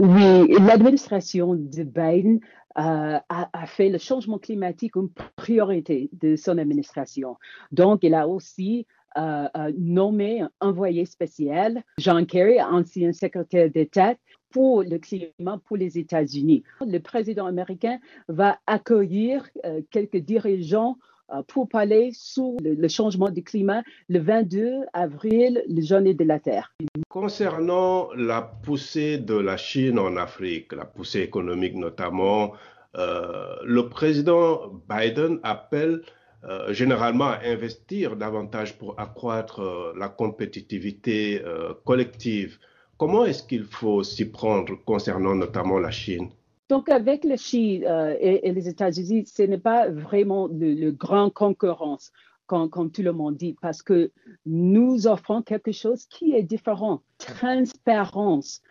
Oui, 0.00 0.54
l'administration 0.58 1.54
de 1.54 1.82
Biden 1.82 2.40
euh, 2.78 3.18
a, 3.28 3.66
fait 3.66 3.90
le 3.90 3.98
changement 3.98 4.38
climatique 4.38 4.96
une 4.96 5.10
priorité 5.36 6.08
de 6.14 6.36
son 6.36 6.56
administration. 6.56 7.36
Donc, 7.70 8.02
il 8.02 8.14
a 8.14 8.26
aussi 8.26 8.86
euh, 9.18 9.46
euh, 9.54 9.70
nommé 9.76 10.40
un 10.40 10.50
envoyé 10.60 11.04
spécial, 11.04 11.84
John 11.98 12.24
Kerry, 12.24 12.62
ancien 12.62 13.12
secrétaire 13.12 13.68
d'État 13.68 14.14
pour 14.48 14.82
le 14.82 14.96
climat 14.96 15.60
pour 15.66 15.76
les 15.76 15.98
États-Unis. 15.98 16.62
Le 16.80 16.98
président 16.98 17.44
américain 17.44 17.98
va 18.26 18.58
accueillir 18.66 19.50
quelques 19.90 20.16
dirigeants 20.16 20.96
pour 21.48 21.68
parler 21.68 22.10
sur 22.12 22.56
le, 22.62 22.88
changement 22.88 23.30
du 23.30 23.42
climat 23.42 23.82
le 24.08 24.18
22 24.20 24.80
avril, 24.92 25.62
le 25.68 25.82
journée 25.82 26.14
de 26.14 26.24
la 26.24 26.38
Terre. 26.38 26.72
Concernant 27.08 28.08
la 28.14 28.42
poussée 28.42 29.18
de 29.18 29.34
la 29.34 29.56
Chine 29.56 29.98
en 29.98 30.16
Afrique, 30.16 30.72
la 30.72 30.84
poussée 30.84 31.20
économique 31.20 31.74
notamment, 31.74 32.54
euh, 32.96 33.54
le 33.64 33.88
président 33.88 34.72
Biden 34.88 35.38
appelle 35.42 36.02
euh, 36.44 36.72
généralement 36.72 37.26
à 37.26 37.40
investir 37.44 38.16
davantage 38.16 38.76
pour 38.78 38.98
accroître 38.98 39.60
euh, 39.60 39.92
la 39.96 40.08
compétitivité 40.08 41.42
collective. 41.84 42.58
Comment 42.96 43.24
est-ce 43.24 43.42
qu'il 43.42 43.64
faut 43.64 44.02
s'y 44.02 44.30
prendre 44.30 44.74
concernant 44.84 45.34
notamment 45.34 45.78
la 45.78 45.90
Chine? 45.90 46.30
Donc, 46.70 46.88
avec 46.88 47.24
la 47.24 47.36
Chine 47.36 47.84
et, 48.20 48.52
les 48.52 48.68
États-Unis, 48.68 49.26
ce 49.26 49.42
n'est 49.42 49.58
pas 49.58 49.90
vraiment 49.90 50.46
le, 50.46 50.90
grand 50.92 51.28
concurrence, 51.28 52.12
comme, 52.46 52.70
comme, 52.70 52.90
tout 52.92 53.02
le 53.02 53.12
monde 53.12 53.36
dit, 53.36 53.56
parce 53.60 53.82
que 53.82 54.12
nous 54.46 55.08
offrons 55.08 55.42
quelque 55.42 55.72
chose 55.72 56.06
qui 56.06 56.32
est 56.32 56.44
différent. 56.44 57.02
Transparence. 57.18 58.62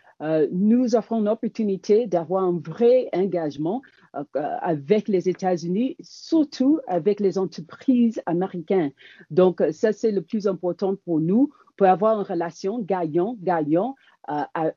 nous 0.50 0.96
offrons 0.96 1.20
l'opportunité 1.20 2.06
d'avoir 2.06 2.44
un 2.44 2.58
vrai 2.58 3.10
engagement 3.12 3.82
euh, 4.16 4.24
avec 4.34 5.06
les 5.06 5.28
États-Unis, 5.28 5.96
surtout 6.00 6.80
avec 6.88 7.20
les 7.20 7.36
entreprises 7.36 8.20
américaines. 8.24 8.92
Donc, 9.30 9.62
ça, 9.72 9.92
c'est 9.92 10.10
le 10.10 10.22
plus 10.22 10.48
important 10.48 10.96
pour 10.96 11.20
nous, 11.20 11.52
pour 11.76 11.86
avoir 11.86 12.18
une 12.18 12.26
relation 12.26 12.80
gagnant-gagnant 12.80 13.94
euh, 13.94 14.19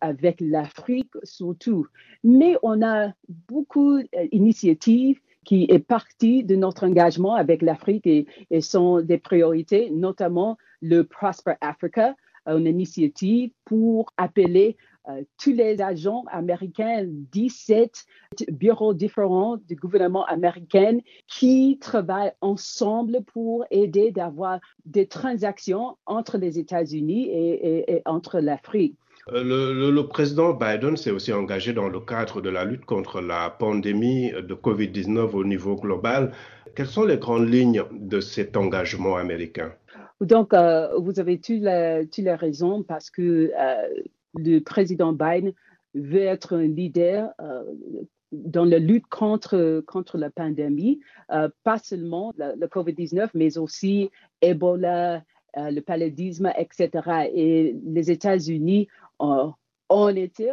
avec 0.01 0.37
l'Afrique 0.39 1.11
surtout. 1.23 1.85
Mais 2.23 2.55
on 2.63 2.81
a 2.81 3.13
beaucoup 3.47 3.99
d'initiatives 4.31 5.19
qui 5.45 5.67
est 5.69 5.79
partie 5.79 6.43
de 6.43 6.55
notre 6.55 6.87
engagement 6.87 7.35
avec 7.35 7.61
l'Afrique 7.61 8.07
et, 8.07 8.25
et, 8.49 8.61
sont 8.61 9.01
des 9.01 9.17
priorités, 9.17 9.89
notamment 9.91 10.57
le 10.81 11.03
Prosper 11.03 11.53
Africa, 11.61 12.15
une 12.47 12.65
initiative 12.65 13.51
pour 13.65 14.11
appeler 14.17 14.77
euh, 15.09 15.23
tous 15.37 15.51
les 15.51 15.81
agents 15.81 16.23
américains, 16.31 17.03
17 17.05 18.05
bureaux 18.51 18.93
différents 18.93 19.57
du 19.57 19.75
gouvernement 19.75 20.25
américain 20.25 20.99
qui 21.27 21.77
travaillent 21.81 22.31
ensemble 22.39 23.21
pour 23.25 23.65
aider 23.69 24.11
d'avoir 24.11 24.61
des 24.85 25.07
transactions 25.07 25.97
entre 26.05 26.37
les 26.37 26.57
États-Unis 26.57 27.27
et, 27.29 28.01
entre 28.05 28.39
l'Afrique. 28.39 28.97
Euh, 29.31 29.91
le, 29.91 30.07
président 30.07 30.53
Biden 30.53 30.97
s'est 30.97 31.11
aussi 31.11 31.31
engagé 31.31 31.73
dans 31.73 31.87
le 31.87 31.99
cadre 31.99 32.41
de 32.41 32.49
la 32.49 32.65
lutte 32.65 32.85
contre 32.85 33.21
la 33.21 33.49
pandémie 33.49 34.31
de 34.31 34.53
COVID-19 34.53 35.31
au 35.31 35.45
niveau 35.45 35.75
global. 35.75 36.31
Quelles 36.75 36.87
sont 36.87 37.05
les 37.05 37.17
grandes 37.17 37.49
lignes 37.49 37.83
de 37.91 38.19
cet 38.19 38.57
engagement 38.57 39.15
américain? 39.15 39.71
Donc, 40.19 40.53
euh, 40.53 40.89
vous 40.97 41.19
avez 41.19 41.39
toutes 41.39 41.61
les, 41.61 42.35
raisons 42.35 42.83
parce 42.83 43.09
que 43.09 43.51
le 44.35 44.59
président 44.59 45.13
Biden 45.13 45.53
veut 45.93 46.21
être 46.21 46.55
un 46.55 46.67
leader 46.67 47.29
euh, 47.39 47.63
dans 48.31 48.65
la 48.65 48.79
lutte 48.79 49.05
contre, 49.07 49.83
contre 49.85 50.17
la 50.17 50.29
pandémie, 50.29 50.99
euh, 51.31 51.49
pas 51.63 51.77
seulement 51.77 52.33
le, 52.37 52.65
COVID-19, 52.65 53.29
mais 53.35 53.57
aussi 53.57 54.09
Ebola, 54.41 55.23
euh, 55.57 55.69
le 55.69 55.81
paludisme, 55.81 56.51
etc. 56.57 57.29
Et 57.33 57.75
les 57.85 58.09
États-Unis 58.09 58.87
ont, 59.19 59.53
été 60.09 60.49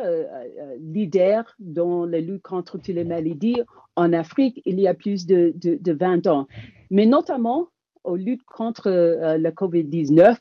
leaders 0.78 1.54
dans 1.58 2.04
la 2.04 2.20
lutte 2.20 2.42
contre 2.42 2.72
toutes 2.72 2.88
les 2.88 3.04
maladies 3.04 3.62
en 3.96 4.12
Afrique 4.12 4.60
il 4.66 4.78
y 4.78 4.86
a 4.86 4.92
plus 4.92 5.26
de, 5.26 5.52
de, 5.56 5.78
de 5.80 5.92
20 5.92 6.26
ans. 6.26 6.46
Mais 6.90 7.06
notamment, 7.06 7.68
aux 8.04 8.16
lutte 8.16 8.44
contre 8.44 8.90
le 8.90 9.50
COVID-19, 9.50 10.36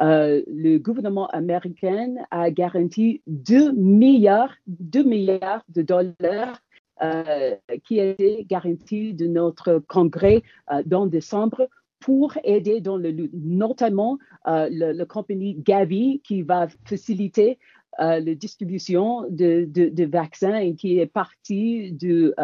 euh, 0.00 0.42
le 0.48 0.78
gouvernement 0.78 1.28
américain 1.28 2.14
a 2.30 2.50
garanti 2.50 3.22
2 3.28 3.72
milliards, 3.72 4.54
2 4.66 5.04
milliards 5.04 5.62
de 5.68 5.82
dollars 5.82 6.60
euh, 7.02 7.54
qui 7.84 8.00
été 8.00 8.44
garantis 8.48 9.14
de 9.14 9.26
notre 9.26 9.80
congrès 9.86 10.42
euh, 10.72 10.82
dans 10.84 11.06
décembre 11.06 11.68
pour 12.04 12.34
aider 12.44 12.82
dans 12.82 12.98
le 12.98 13.10
lutte, 13.10 13.32
notamment 13.32 14.18
la 14.44 15.06
compagnie 15.06 15.54
Gavi 15.54 16.20
qui 16.22 16.42
va 16.42 16.68
faciliter 16.84 17.58
la 17.98 18.20
distribution 18.20 19.24
de, 19.30 20.04
vaccins 20.04 20.56
et 20.56 20.74
qui 20.74 20.98
est 20.98 21.06
partie 21.06 21.92
de 21.92 22.34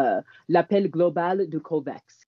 l'appel 0.49 0.89
global 0.89 1.47
de 1.47 1.59
COVAX. 1.59 2.01